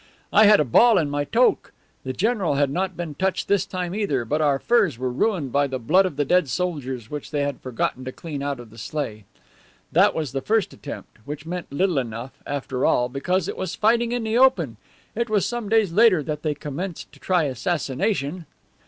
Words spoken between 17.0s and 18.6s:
to try assassination."